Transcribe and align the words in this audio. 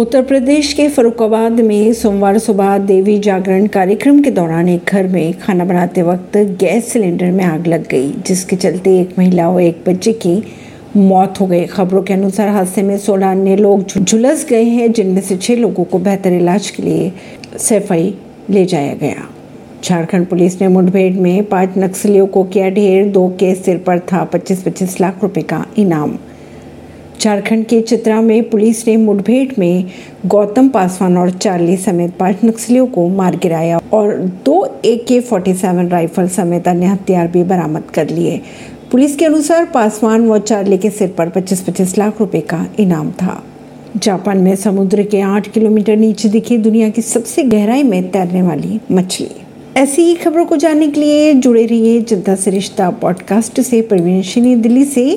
उत्तर 0.00 0.22
प्रदेश 0.22 0.72
के 0.72 0.88
फरुखाबाद 0.88 1.52
में 1.52 1.92
सोमवार 1.92 2.38
सुबह 2.38 2.76
देवी 2.78 3.18
जागरण 3.18 3.66
कार्यक्रम 3.66 4.22
के 4.22 4.30
दौरान 4.30 4.68
एक 4.68 4.90
घर 4.92 5.06
में 5.06 5.32
खाना 5.38 5.64
बनाते 5.64 6.02
वक्त 6.02 6.36
गैस 6.36 6.92
सिलेंडर 6.92 7.30
में 7.30 7.44
आग 7.44 7.66
लग 7.66 7.86
गई, 7.88 8.10
जिसके 8.26 8.56
चलते 8.56 8.98
एक 9.00 9.10
महिला 9.18 9.48
और 9.50 9.60
एक 9.62 9.82
बच्चे 9.88 10.12
की 10.12 10.42
मौत 10.96 11.40
हो 11.40 11.46
गई। 11.46 11.64
खबरों 11.64 12.02
के 12.02 12.14
अनुसार 12.14 12.48
हादसे 12.48 12.82
में 12.82 12.96
सोलह 12.98 13.30
अन्य 13.30 13.56
लोग 13.56 13.84
झुलस 13.98 14.46
गए 14.50 14.64
हैं, 14.64 14.92
जिनमें 14.92 15.20
से 15.22 15.36
छह 15.36 15.56
लोगों 15.56 15.84
को 15.84 15.98
बेहतर 15.98 16.32
इलाज 16.32 16.70
के 16.70 16.82
लिए 16.82 17.12
सैफई 17.58 18.14
ले 18.50 18.64
जाया 18.64 18.94
गया। 18.94 19.28
झारखंड 19.84 20.26
पुलिस 20.26 20.60
ने 20.60 20.68
मुठभेड़ 20.68 21.12
में 21.14 21.44
पाँच 21.44 21.78
नक्सलियों 21.78 22.26
को 22.26 22.44
किया 22.44 22.70
ढेर, 22.70 23.06
दो 23.06 23.28
के 23.28 23.54
सिर 23.54 23.78
पर 23.78 23.98
था 23.98 24.24
25-25 24.24 25.00
लाख 25.00 25.22
रुपए 25.22 25.42
का 25.42 25.64
इनाम। 25.78 26.18
झारखंड 27.20 27.66
के 27.66 27.80
चित्रा 27.80 28.20
में 28.20 28.50
पुलिस 28.50 28.88
ने 28.88 28.96
मुठभेड़ 28.96 29.52
में 29.58 29.84
गौतम 30.26 30.68
पासवान 30.68 31.16
और 31.16 31.30
चार्ली 31.30 31.76
समेत 31.76 32.14
पाँच 32.18 32.36
नक्सलियों 32.44 32.86
को 32.86 33.08
मार 33.08 33.36
गिराया 33.36 33.80
और 33.92 34.14
दो 34.44 34.80
ए 34.84 35.04
के 35.08 35.20
फोर्टी 35.20 35.54
सेवन 35.54 35.88
राइफल 35.88 36.28
समेत 36.28 36.68
अन्य 36.68 36.86
हथियार 36.86 37.28
भी 37.28 37.42
बरामद 37.42 37.82
कर 37.94 38.08
लिए। 38.08 38.40
पुलिस 38.92 39.16
के 39.16 39.24
अनुसार 39.24 39.64
पासवान 39.64 40.28
व 40.28 40.38
चार्ली 40.38 40.78
के 40.78 40.90
सिर 40.90 41.08
पर 41.08 41.28
25-25 41.28 41.98
लाख 41.98 42.20
रुपए 42.20 42.40
का 42.40 42.66
इनाम 42.78 43.10
था। 43.10 43.44
जापान 43.96 44.38
में 44.38 44.56
समुद्र 44.56 45.02
के 45.02 45.20
आठ 45.20 45.48
किलोमीटर 45.48 45.96
नीचे 45.96 46.28
दिखी 46.28 46.58
दुनिया 46.58 46.88
की 46.88 47.02
सबसे 47.02 47.42
गहराई 47.42 47.82
में 47.82 48.10
तैरने 48.10 48.42
वाली 48.42 48.80
मछली। 48.92 49.28
ऐसी 49.76 50.02
ही 50.02 50.14
खबरों 50.14 50.44
को 50.44 50.56
जानने 50.56 50.88
के 50.88 51.00
लिए 51.00 51.34
जुड़े 51.34 51.66
रहिए 51.66 52.00
जनता 52.00 52.34
से 52.34 52.50
रिश्ता 52.50 52.90
पॉडकास्ट 52.90 53.60
से। 53.60 53.82
प्रवीण 53.82 54.60
दिल्ली 54.60 54.84
से। 54.84 55.06